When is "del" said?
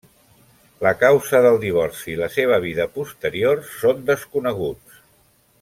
1.47-1.59